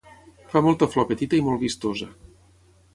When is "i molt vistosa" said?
1.41-2.13